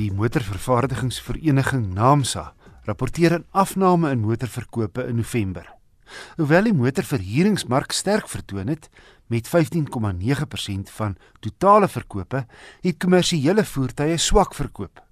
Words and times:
Die 0.00 0.12
motorvervaardigingsvereniging 0.16 1.90
Naamsa 1.92 2.54
rapporteer 2.88 3.34
'n 3.36 3.44
afname 3.50 4.10
in 4.10 4.20
motorverkope 4.20 5.02
in 5.06 5.16
November. 5.16 5.66
Hoewel 6.36 6.62
die 6.62 6.72
motorverhuuringsmark 6.72 7.92
sterk 7.92 8.28
vertoon 8.28 8.66
het 8.66 8.88
met 9.26 9.48
15,9% 9.48 10.90
van 10.90 11.16
totale 11.40 11.88
verkope, 11.88 12.46
het 12.80 12.96
kommersiële 12.96 13.64
voertuie 13.64 14.16
swak 14.16 14.54
verkoop. 14.54 15.04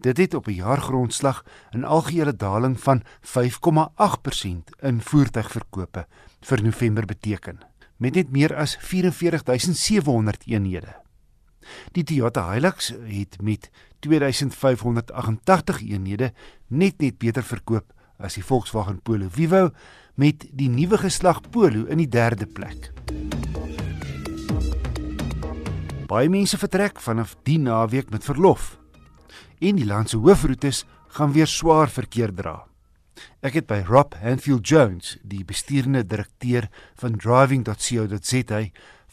Dit 0.00 0.16
het 0.16 0.34
op 0.34 0.46
'n 0.46 0.60
jaargrondslag 0.60 1.44
'n 1.72 1.84
algehele 1.84 2.36
daling 2.36 2.80
van 2.80 3.02
5,8% 3.20 4.70
in 4.80 5.00
voertuigverkope 5.00 6.06
vir 6.40 6.62
November 6.62 7.04
beteken, 7.04 7.58
met 7.96 8.14
net 8.14 8.30
meer 8.30 8.56
as 8.56 8.76
44700 8.80 10.46
eenhede. 10.46 11.00
Die 11.92 12.04
Toyota 12.04 12.52
Hilux 12.52 12.92
het 13.06 13.42
met 13.42 13.70
2588 14.00 15.80
eenhede 15.86 16.32
net 16.68 17.00
net 17.00 17.18
beter 17.18 17.44
verkoop 17.46 17.92
as 18.20 18.36
die 18.36 18.44
Volkswagen 18.44 19.00
Polo 19.02 19.28
Vivo 19.32 19.70
met 20.20 20.44
die 20.52 20.68
nuwe 20.68 20.98
geslag 21.00 21.40
Polo 21.50 21.86
in 21.88 22.02
die 22.02 22.08
derde 22.08 22.46
plek. 22.46 22.90
Baie 26.10 26.28
mense 26.28 26.58
vertrek 26.58 26.98
vanaf 27.00 27.36
die 27.46 27.58
naweek 27.62 28.10
met 28.10 28.26
verlof. 28.26 28.74
En 29.60 29.76
die 29.78 29.86
land 29.86 30.10
se 30.10 30.18
hoofroetes 30.18 30.84
gaan 31.16 31.32
weer 31.32 31.46
swaar 31.46 31.88
verkeer 31.88 32.34
dra. 32.34 32.56
Ek 33.44 33.56
het 33.58 33.68
by 33.68 33.82
Rob 33.86 34.16
Hanfield 34.20 34.68
Jones, 34.68 35.16
die 35.22 35.44
bestuurende 35.44 36.02
direkteur 36.06 36.68
van 37.00 37.18
driving.co.za 37.20 38.64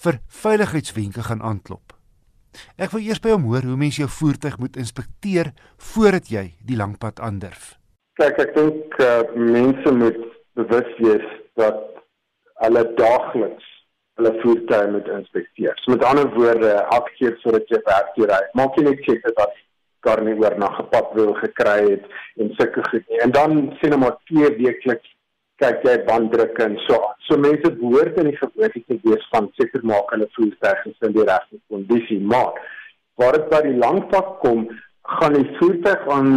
vir 0.03 0.19
veiligheidswenke 0.41 1.23
gaan 1.27 1.43
aanklop. 1.43 1.96
Ek 2.77 2.93
wil 2.95 3.05
eers 3.05 3.21
by 3.23 3.35
hom 3.35 3.47
hoor 3.51 3.65
hoe 3.67 3.77
mens 3.79 3.99
jou 4.01 4.09
voertuig 4.19 4.57
moet 4.61 4.79
inspekteer 4.79 5.51
voordat 5.93 6.31
jy 6.31 6.45
die 6.65 6.79
lang 6.79 6.97
pad 7.01 7.21
aandurf. 7.23 7.75
Kyk, 8.17 8.39
ek 8.41 8.53
dink 8.57 8.99
uh, 9.03 9.23
mense 9.35 9.93
moet 9.93 10.21
bewus 10.57 10.93
wees 10.99 11.27
dat 11.59 11.83
hulle 12.65 12.83
daagliks 12.97 13.65
hulle 14.17 14.33
voertuie 14.41 14.91
moet 14.95 15.09
inspekteer. 15.13 15.75
So 15.83 15.93
met 15.93 16.05
ander 16.07 16.29
woorde, 16.33 16.71
elke 16.89 17.13
keer 17.19 17.35
voordat 17.43 17.69
jy 17.69 17.81
werk 17.85 18.13
toe 18.15 18.25
ry, 18.29 18.39
maak 18.57 18.77
jy 18.77 18.87
net 18.87 19.03
seker 19.05 19.35
dat 19.37 19.53
daar 20.07 20.23
nie 20.23 20.35
oor 20.39 20.55
na 20.57 20.69
gepad 20.77 21.13
wil 21.17 21.33
gekry 21.41 21.77
het 21.91 22.05
en 22.41 22.49
sulke 22.57 22.83
goed 22.89 23.05
nie. 23.11 23.21
En 23.25 23.33
dan 23.35 23.55
sien 23.81 23.93
ons 23.93 24.03
maar 24.03 24.17
twee 24.31 24.49
weekliks 24.57 25.13
kyk 25.61 25.85
jy 25.85 25.95
banddruk 26.07 26.59
en 26.65 26.77
so 26.85 26.99
aan. 27.01 27.16
So 27.27 27.37
mense 27.37 27.71
behoort 27.75 28.17
in 28.21 28.29
die 28.31 28.37
gewoonte 28.39 28.83
te 28.87 28.99
wees 29.03 29.25
van 29.33 29.49
seker 29.59 29.83
maak 29.83 30.11
hulle 30.15 30.29
voertuig 30.37 30.85
is 30.87 31.07
in 31.07 31.15
die 31.17 31.25
regte 31.27 31.59
kondisie. 31.67 32.19
Maar 32.33 32.55
waar 33.19 33.35
dit 33.35 33.49
by 33.51 33.61
die 33.65 33.77
langpad 33.81 34.37
kom, 34.43 34.67
gaan 35.19 35.35
die 35.35 35.47
voertuig 35.59 36.07
aan 36.15 36.29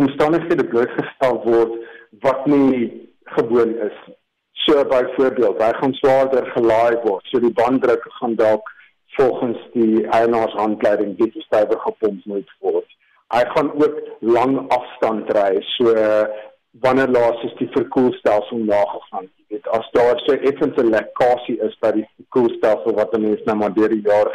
omstandighede 0.00 0.66
blootgestel 0.68 1.40
word 1.46 1.78
wat 2.24 2.44
nie 2.52 2.90
gewoon 3.36 3.72
is. 3.86 3.96
So 4.66 4.84
byvoorbeeld, 4.84 5.62
hy 5.62 5.72
gaan 5.80 5.96
swaarder 6.02 6.50
gelaai 6.52 7.00
word. 7.06 7.24
So 7.32 7.40
die 7.40 7.54
banddruk 7.56 8.04
gaan 8.20 8.36
dalk 8.36 8.68
volgens 9.16 9.58
die 9.72 10.04
eienaarshandleiding 10.12 11.16
bietjie 11.16 11.42
stywer 11.48 11.80
gepomp 11.86 12.24
moet 12.28 12.52
word. 12.60 12.88
Hy 13.32 13.44
gaan 13.54 13.72
ook 13.80 13.96
lang 14.20 14.58
afstand 14.74 15.32
ry. 15.36 15.62
So 15.78 15.94
wanneer 16.70 17.08
laas 17.08 17.42
is 17.44 17.54
die 17.58 17.68
verkoelstelsel 17.72 18.58
nagegaan? 18.58 19.26
Jy 19.36 19.56
weet, 19.56 19.66
as 19.68 19.88
daar 19.92 20.18
so 20.24 20.32
effens 20.32 20.76
'n 20.76 20.90
lekkasie 20.90 21.58
is 21.66 21.76
by 21.80 21.90
die 21.92 22.06
verkoelstelsel 22.16 22.94
wat 22.94 23.18
mense 23.18 23.42
nou 23.44 23.56
maar 23.56 23.74
deur 23.74 23.88
die 23.88 24.06
jare 24.06 24.34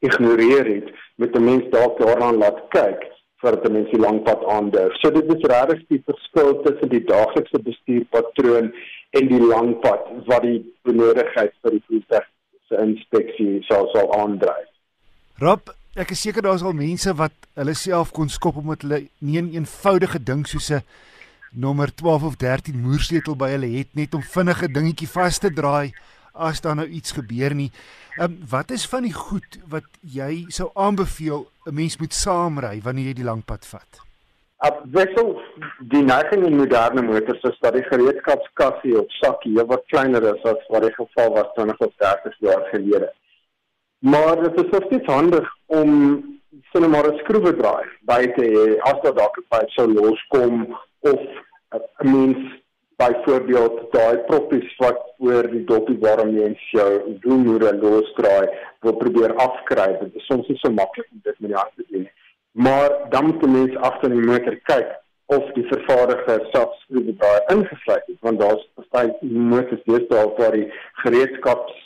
ignoreer 0.00 0.66
het, 0.66 0.90
moet 1.16 1.36
'n 1.36 1.44
mens 1.44 1.70
dalk 1.70 1.98
daaraan 1.98 2.38
laat 2.38 2.60
kyk 2.68 3.06
vir 3.42 3.50
dat 3.50 3.72
mense 3.72 3.90
die 3.90 4.02
langpad 4.02 4.44
aandurf. 4.44 4.94
So 5.00 5.10
dit 5.10 5.34
is 5.34 5.46
regtig 5.50 5.82
die 5.88 6.02
verskil 6.04 6.62
tussen 6.62 6.88
die 6.88 7.04
daaglikse 7.04 7.58
bestuurpatroon 7.62 8.72
en 9.10 9.28
die 9.28 9.40
langpad 9.40 10.08
wat 10.26 10.42
die 10.42 10.58
benodigdheid 10.82 11.54
vir 11.62 11.76
die 11.76 11.84
voertuig 11.86 12.26
se 12.68 12.80
inspeksie 12.82 13.62
sal 13.68 13.88
sal 13.94 14.10
aandryf. 14.18 14.68
Rob, 15.38 15.70
ek 15.96 16.10
is 16.10 16.20
seker 16.20 16.42
daar 16.42 16.58
is 16.58 16.66
al 16.66 16.76
mense 16.76 17.14
wat 17.14 17.46
hulle 17.54 17.74
self 17.74 18.10
kon 18.16 18.28
skop 18.28 18.56
omdat 18.56 18.82
hulle 18.82 19.06
nie 19.18 19.38
'n 19.40 19.54
eenvoudige 19.54 20.18
ding 20.18 20.46
soos 20.46 20.70
'n 20.70 20.82
nommer 21.52 21.94
12 21.94 22.24
of 22.24 22.36
13 22.36 22.80
moersleutel 22.80 23.36
by 23.36 23.50
hulle 23.54 23.70
het 23.78 23.94
net 23.94 24.14
om 24.14 24.22
vinnige 24.22 24.68
dingetjie 24.68 25.08
vas 25.08 25.38
te 25.38 25.50
draai 25.52 25.92
as 26.32 26.60
daar 26.60 26.76
nou 26.78 26.86
iets 26.86 27.12
gebeur 27.12 27.54
nie. 27.54 27.70
Ehm 28.18 28.24
um, 28.24 28.38
wat 28.50 28.70
is 28.70 28.86
van 28.86 29.02
die 29.02 29.14
goed 29.14 29.58
wat 29.68 29.86
jy 30.02 30.44
sou 30.48 30.70
aanbeveel 30.74 31.46
'n 31.66 31.74
mens 31.74 31.98
moet 31.98 32.14
saamry 32.14 32.80
wanneer 32.82 33.06
jy 33.10 33.14
die 33.14 33.30
lang 33.30 33.44
pad 33.44 33.66
vat? 33.66 34.00
Op 34.58 34.82
wissel 34.84 35.40
die 35.78 36.02
neiging 36.02 36.46
in 36.46 36.56
moderne 36.56 37.02
motors 37.02 37.42
is 37.42 37.58
dat 37.60 37.74
die 37.74 37.82
gereedskapskassie 37.82 38.98
of 39.00 39.06
sakkie 39.20 39.52
heel 39.52 39.66
wat 39.66 39.84
kleiner 39.86 40.22
is 40.34 40.42
as 40.42 40.66
wat 40.68 40.82
die 40.82 40.94
geval 40.94 41.30
was 41.34 41.52
20 41.54 41.78
of 41.78 41.92
30 41.96 42.38
jaar 42.38 42.64
gelede. 42.70 43.12
Maar 43.98 44.42
dit 44.42 44.64
is 44.64 44.84
steeds 44.86 45.06
handig 45.06 45.46
om 45.66 45.92
sien 46.72 46.90
maar 46.90 47.06
'n 47.06 47.18
skroewedraaier 47.18 47.90
by 48.00 48.22
te 48.36 48.44
hê 48.54 48.66
as 48.90 49.00
daar 49.02 49.14
dalk 49.14 49.38
'n 49.38 49.46
pyp 49.48 49.70
sou 49.70 49.86
loskom 49.92 50.54
'n 50.62 50.76
mens 52.12 52.54
byvoorbeeld 52.98 53.82
daai 53.94 54.18
proppies 54.30 54.70
wat 54.82 55.02
oor 55.18 55.48
die 55.50 55.64
dopie 55.64 55.98
waarom 56.04 56.32
jy 56.36 56.48
jou 56.72 56.90
doelmoere 57.24 57.74
losdraai 57.82 58.48
wil 58.86 58.96
probeer 59.02 59.34
afkry 59.46 59.90
dit 60.00 60.16
is 60.20 60.30
soms 60.30 60.48
nie 60.48 60.58
so 60.62 60.72
maklik 60.80 61.06
om 61.12 61.20
dit 61.28 61.40
met 61.40 61.52
die 61.52 61.60
hand 61.60 61.76
te 61.76 61.86
doen 61.92 62.08
maar 62.66 62.96
dan 63.12 63.28
moet 63.28 63.44
jy 63.44 63.52
mens 63.58 63.76
agter 63.90 64.14
die 64.14 64.26
motor 64.30 64.56
kyk 64.70 64.96
of 65.36 65.50
die 65.54 65.66
vervaardiger 65.68 66.46
self 66.52 66.72
skroewe 66.82 67.14
daai 67.22 67.52
ingesluit 67.54 68.06
het 68.06 68.24
want 68.26 68.40
daar's 68.40 68.64
baie 68.96 69.12
motors 69.52 70.08
daar 70.08 70.32
waar 70.38 70.56
die 70.56 70.66
gereedskaps 71.02 71.76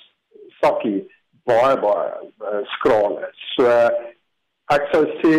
sakkie 0.61 1.01
baie 1.51 1.77
baie 1.83 2.11
uh, 2.23 2.63
skraal 2.77 3.19
is. 3.27 3.45
So 3.57 3.69
ek 4.77 4.89
sou 4.93 5.05
sê 5.21 5.35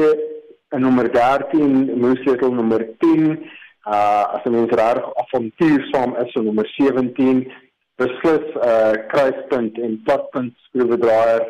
'n 0.75 0.81
nommer 0.83 1.07
13 1.15 1.93
moesleutel 2.05 2.51
nommer 2.51 2.83
10 3.05 3.37
uh 3.85 4.23
as 4.35 4.45
'n 4.45 4.51
mens 4.51 4.71
reg 4.71 5.03
avontuursaam 5.23 6.15
is 6.23 6.35
in 6.35 6.45
nommer 6.45 6.67
17 6.77 7.51
beslis 7.95 8.45
uh, 8.55 8.95
kruispunt 9.07 9.77
en 9.77 10.01
platpunt 10.03 10.53
skroewedraaier 10.67 11.43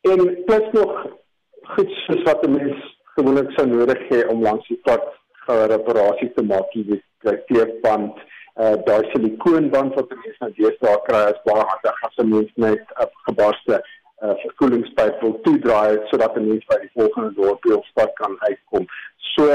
en 0.00 0.44
plus 0.46 0.68
nog 0.72 1.06
goed 1.74 1.90
soos 2.04 2.22
wat 2.22 2.46
'n 2.46 2.56
mens 2.56 2.78
gewoonlik 3.16 3.50
sou 3.56 3.66
nodig 3.66 4.00
hê 4.08 4.26
om 4.28 4.42
langs 4.42 4.68
die 4.68 4.80
pad 4.84 5.02
reparasie 5.46 6.32
te 6.32 6.42
maak 6.42 6.72
die 6.72 7.02
teepband 7.48 8.16
uh 8.62 8.76
daai 8.86 9.10
silikoonband 9.10 9.94
wat 9.98 10.12
mense 10.14 10.40
nou 10.40 10.50
deesdae 10.58 10.98
kry 11.08 11.22
is 11.32 11.44
baie 11.46 11.64
handig 11.70 12.02
as 12.08 12.18
'n 12.22 12.28
mens 12.34 12.52
net 12.66 12.84
'n 13.04 13.10
gebarste 13.26 13.80
uh 14.22 14.34
verkoelingspyp 14.42 15.22
wil 15.22 15.34
toedraai 15.46 15.98
sodat 16.10 16.36
'n 16.36 16.48
mens 16.48 16.64
by 16.70 16.78
die 16.82 16.92
volgende 16.94 17.32
dorpie 17.40 17.76
of 17.78 17.86
stad 17.86 18.12
kan 18.20 18.36
uitkom. 18.48 18.86
So 19.34 19.46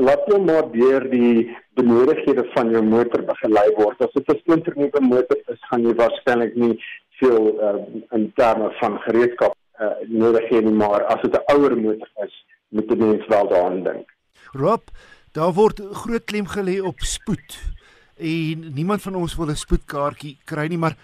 laat 0.00 0.24
jou 0.30 0.38
maar 0.40 0.70
deur 0.72 1.04
die 1.10 1.56
benodighede 1.76 2.46
van 2.54 2.70
jou 2.72 2.82
motor 2.82 3.24
begelei 3.28 3.66
word. 3.76 4.00
As 4.00 4.12
dit 4.14 4.28
'n 4.28 4.38
splinternuwe 4.38 5.00
motor 5.00 5.36
is, 5.52 5.60
gaan 5.70 5.84
jy 5.84 5.94
waarskynlik 5.94 6.54
nie 6.56 6.78
veel 7.20 7.52
uh, 7.60 7.74
in 8.16 8.32
terme 8.34 8.70
van 8.80 8.98
gereedskap 9.04 9.54
uh, 9.80 9.90
nodig 10.08 10.48
hê 10.50 10.62
nie, 10.62 10.72
maar 10.72 11.04
as 11.12 11.20
dit 11.22 11.34
'n 11.34 11.44
ouer 11.54 11.76
motor 11.76 12.08
is, 12.24 12.34
moet 12.68 12.88
jy 12.88 12.96
mens 12.96 13.26
wel 13.26 13.48
daaraan 13.48 13.82
dink. 13.82 14.06
Rob, 14.52 14.88
daar 15.32 15.52
word 15.52 15.82
groot 15.92 16.24
klem 16.24 16.46
gelê 16.46 16.80
op 16.80 17.00
spoed. 17.00 17.58
En 18.16 18.72
niemand 18.74 19.02
van 19.02 19.14
ons 19.14 19.36
wil 19.36 19.50
'n 19.50 19.56
spoedkaartjie 19.56 20.38
kry 20.44 20.66
nie, 20.68 20.78
maar 20.78 20.96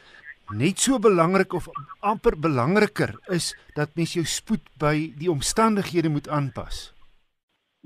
net 0.54 0.80
so 0.80 0.98
belangrik 0.98 1.52
of 1.52 1.68
amper 2.00 2.38
belangriker 2.38 3.18
is 3.28 3.54
dat 3.74 3.88
mens 3.94 4.12
jou 4.14 4.24
spoed 4.24 4.64
by 4.78 5.12
die 5.18 5.30
omstandighede 5.30 6.08
moet 6.08 6.28
aanpas. 6.28 6.93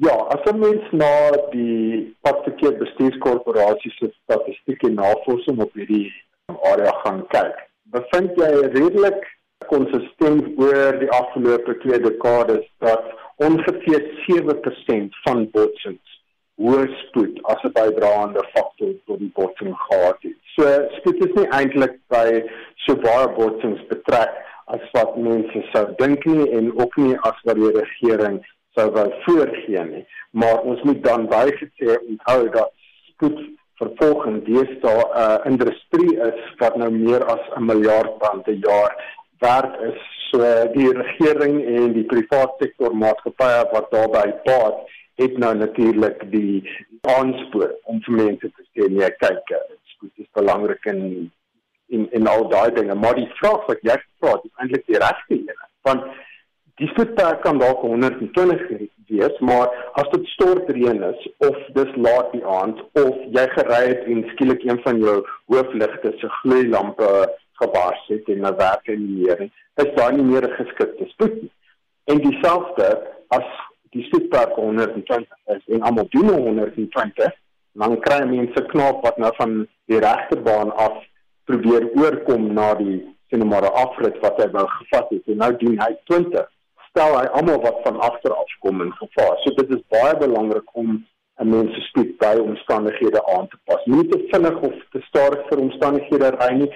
Ja, 0.01 0.15
as 0.15 0.53
'n 0.53 0.59
mens 0.59 0.85
na 0.93 1.31
die 1.51 2.17
Padverkeer 2.23 2.77
Bestuurskorporasie 2.79 3.91
se 3.91 4.11
statistieke 4.23 4.89
navorsing 4.89 5.59
op 5.63 5.73
hierdie 5.75 6.13
area 6.71 6.93
gaan 7.03 7.25
kyk, 7.33 7.57
bevind 7.95 8.37
jy 8.39 8.51
redelik 8.77 9.25
konsistent 9.73 10.61
oor 10.63 10.99
die 11.01 11.11
afgelope 11.11 11.75
twee 11.83 11.99
dekades 12.05 12.69
dat 12.79 13.09
ongeveer 13.49 14.05
7% 14.27 15.19
van 15.25 15.43
botsings 15.57 16.15
hoë 16.63 16.85
spoed 17.01 17.41
as 17.55 17.65
'n 17.67 17.75
bydraende 17.81 18.45
faktor 18.55 18.93
tot 19.07 19.19
die 19.19 19.33
botsing 19.35 19.75
gehad 19.89 20.23
het. 20.23 20.39
So 20.55 20.63
spoed 20.99 21.25
is 21.27 21.35
nie 21.41 21.49
eintlik 21.59 21.99
by 22.15 22.45
so 22.87 22.95
baie 22.95 23.27
botsings 23.41 23.83
betrek 23.91 24.31
as 24.67 24.87
wat 24.93 25.17
mense 25.17 25.65
sou 25.73 25.85
dink 25.97 26.25
nie 26.25 26.47
en 26.61 26.71
ook 26.79 26.97
nie 26.97 27.17
as 27.31 27.43
wat 27.45 27.57
die 27.57 27.75
regering 27.81 28.39
sou 28.79 28.89
wou 28.95 29.07
voorgee 29.27 29.85
nie. 29.93 30.05
Maar 30.31 30.63
ons 30.71 30.83
moet 30.87 31.03
dan 31.05 31.27
bygesê 31.31 31.99
onthou 32.07 32.41
dat 32.55 32.73
spoed 33.11 33.39
vervolgens 33.81 34.45
deesdae 34.45 35.03
'n 35.05 35.19
uh, 35.23 35.39
industrie 35.53 36.13
is 36.31 36.41
wat 36.63 36.77
nou 36.77 36.91
meer 36.91 37.25
as 37.35 37.45
'n 37.57 37.65
miljard 37.71 38.23
rand 38.23 38.43
per 38.43 38.59
jaar 38.69 38.93
werd 39.39 39.81
is. 39.91 40.01
So 40.31 40.39
die 40.73 40.93
regering 40.93 41.55
en 41.65 41.93
die 41.93 42.05
private 42.05 42.55
sektor 42.59 42.97
maatskappye 42.97 43.69
wat 43.73 43.91
daarbey 43.91 44.41
baat, 44.45 44.77
het 45.15 45.39
nou 45.39 45.55
natuurlik 45.55 46.31
die 46.31 46.63
aanspoor 47.01 47.75
om 47.83 48.03
vir 48.07 48.15
mense 48.15 48.51
te 48.57 48.65
sê 48.73 48.89
nee, 48.91 49.11
kyk, 49.23 49.55
dit 50.01 50.13
is 50.25 50.31
belangrik 50.33 50.85
en 50.85 51.33
en 51.89 52.11
en 52.13 52.27
al 52.27 52.49
daai 52.49 52.71
dinge, 52.73 52.95
maar 52.95 53.15
die 53.15 53.31
vraag 53.41 53.65
wat 53.67 53.79
jy 53.83 53.97
vra, 54.21 54.35
is 54.45 54.61
eintlik 54.61 54.87
die 54.87 54.99
regte 54.99 55.35
een. 55.35 55.63
Want 55.83 56.05
die 56.79 56.89
voetpad 56.95 57.41
kan 57.43 57.59
dalk 57.59 57.81
120 57.83 58.89
wees, 59.09 59.39
maar 59.43 59.71
as 59.99 60.09
dit 60.13 60.27
stortreën 60.35 61.03
is 61.11 61.27
of 61.49 61.57
dis 61.75 61.95
laat 61.97 62.31
die 62.35 62.45
aand 62.47 62.81
of 63.03 63.15
jy 63.35 63.45
gery 63.55 63.81
het 63.89 64.05
en 64.07 64.25
skielik 64.33 64.63
een 64.67 64.79
van 64.85 65.01
jou 65.03 65.17
hoofligte 65.51 66.13
se 66.21 66.31
gloeilampe 66.41 67.09
gebars 67.63 68.05
het 68.13 68.29
en 68.31 68.45
nou 68.47 68.53
werk 68.61 68.87
hy 68.87 68.95
nie 69.01 69.25
meer 69.25 69.43
nie, 69.43 69.51
is 69.83 69.91
daai 69.97 70.13
nie 70.17 70.27
meer 70.29 70.47
geskikte 70.55 71.09
spoed 71.11 71.41
nie. 71.41 71.51
En 72.13 72.23
dieselfde 72.23 72.93
as 73.35 73.49
die 73.97 74.05
spoedpad 74.07 74.55
120 74.55 75.27
is 75.57 75.65
en 75.75 75.87
almal 75.89 76.07
doen 76.15 76.31
120, 76.31 77.35
dan 77.79 77.97
kry 78.05 78.21
mense 78.29 78.63
knop 78.71 79.03
wat 79.07 79.19
nou 79.19 79.33
van 79.41 79.57
die 79.91 79.99
regterbaan 80.05 80.71
af 80.77 81.03
probeer 81.51 81.89
oorkom 81.99 82.53
na 82.55 82.71
die 82.79 83.01
sinemare 83.33 83.71
afrit 83.83 84.17
wat 84.23 84.39
hy 84.43 84.47
wou 84.55 84.65
gevat 84.77 85.11
het 85.17 85.35
en 85.35 85.43
nou 85.43 85.51
doen 85.59 85.77
hy 85.83 85.91
20 86.13 86.47
stel 86.99 87.15
hy 87.15 87.27
almal 87.39 87.61
wat 87.63 87.77
van 87.85 88.01
agter 88.03 88.33
af 88.35 88.55
kom 88.59 88.81
in 88.83 88.91
gevaar. 88.99 89.37
So 89.43 89.55
dit 89.55 89.71
is 89.77 89.83
baie 89.95 90.17
belangrik 90.19 90.71
om 90.73 90.89
'n 91.41 91.51
mens 91.51 91.75
se 91.75 91.81
spoed 91.81 92.17
by 92.19 92.35
omstandighede 92.43 93.21
aan 93.35 93.47
te 93.49 93.59
pas. 93.65 93.85
Nie 93.85 94.09
te 94.09 94.19
vinnig 94.31 94.57
of 94.69 94.75
te 94.93 95.01
stadig 95.09 95.45
vir 95.49 95.59
omstandighede 95.67 96.31
ry 96.31 96.53
nie 96.55 96.71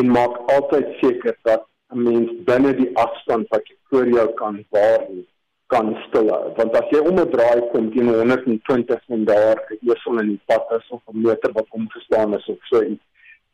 en 0.00 0.14
maak 0.18 0.38
altyd 0.54 0.86
seker 1.00 1.36
dat 1.42 1.66
'n 1.92 2.02
mens 2.02 2.30
binne 2.48 2.72
die 2.80 2.96
afstand 2.96 3.48
wat 3.48 3.68
jy 3.68 3.76
voor 3.90 4.08
jou 4.08 4.28
kan 4.40 4.64
waarneem 4.70 5.26
kan 5.66 5.96
stil 6.06 6.28
hou. 6.28 6.52
Want 6.56 6.76
as 6.80 6.88
jy 6.90 7.00
om 7.10 7.18
'n 7.18 7.30
draai 7.30 7.60
kom 7.72 7.92
teen 7.92 8.08
120 8.08 9.02
en 9.08 9.24
daar 9.24 9.56
'n 9.68 9.92
esel 9.92 10.18
in 10.18 10.28
die 10.28 10.40
pad 10.46 10.64
is 10.78 10.88
of 10.90 11.02
'n 11.12 11.20
motor 11.20 11.52
wat 11.52 11.68
omgeslaan 11.70 12.34
is 12.34 12.46
of 12.46 12.58
so 12.60 12.82
iets 12.82 13.04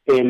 en 0.04 0.28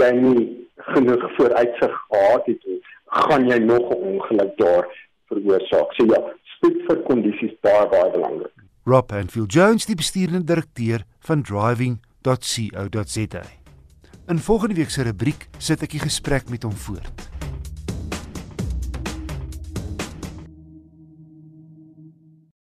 jy 0.00 0.10
nie 0.16 0.44
genoeg 0.76 1.24
vooruitsig 1.36 1.94
gehad 2.08 2.46
het 2.46 2.66
nie, 2.66 2.80
gaan 3.06 3.48
jy 3.48 3.58
nog 3.58 3.90
'n 3.90 4.02
ongeluk 4.12 4.56
daar 4.56 4.86
veroorsaak. 5.28 5.92
So 5.94 6.06
ja, 6.06 6.20
spoed 6.56 6.82
vir 6.86 7.02
kondisies 7.02 7.54
baie 7.60 7.88
baie 7.88 8.10
belangrik. 8.10 8.54
Rob 8.84 9.12
Anfield 9.12 9.52
Jones, 9.52 9.86
die 9.86 9.94
bestuurende 9.94 10.44
direkteur 10.44 11.04
van 11.18 11.42
driving.co.za. 11.42 13.42
In 14.28 14.38
volgende 14.38 14.74
week 14.74 14.90
se 14.90 15.02
rubriek 15.02 15.48
sit 15.58 15.82
ek 15.82 15.94
'n 15.94 15.98
gesprek 15.98 16.48
met 16.48 16.62
hom 16.62 16.72
voort. 16.72 17.39